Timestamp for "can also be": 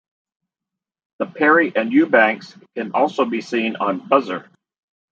2.75-3.39